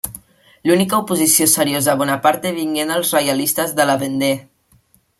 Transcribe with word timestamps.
L'única 0.69 1.01
oposició 1.03 1.47
seriosa 1.51 1.93
a 1.95 1.99
Bonaparte 2.01 2.55
vingué 2.57 2.89
dels 2.93 3.15
reialistes 3.19 3.79
de 3.83 3.89
la 3.93 4.01
Vendée. 4.07 4.37